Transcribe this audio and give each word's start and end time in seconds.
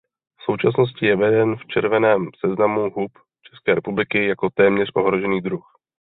V 0.39 0.43
současnosti 0.43 1.05
je 1.05 1.15
veden 1.15 1.55
v 1.55 1.65
červeném 1.65 2.29
seznamu 2.45 2.89
hub 2.89 3.11
České 3.51 3.75
republiky 3.75 4.25
jako 4.27 4.49
téměř 4.49 4.91
ohrožený 4.93 5.41
druh. 5.41 5.73